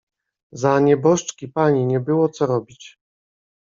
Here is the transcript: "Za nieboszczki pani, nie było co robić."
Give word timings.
"Za 0.51 0.79
nieboszczki 0.79 1.47
pani, 1.47 1.85
nie 1.85 1.99
było 1.99 2.29
co 2.29 2.45
robić." 2.45 2.97